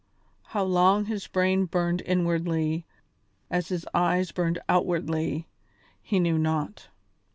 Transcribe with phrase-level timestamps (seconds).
[0.45, 2.87] How long his brain burned inwardly,
[3.51, 5.47] as his eyes burned outwardly,
[6.01, 6.87] he knew not.